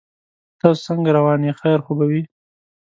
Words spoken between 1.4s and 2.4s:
یې خیر خو به وي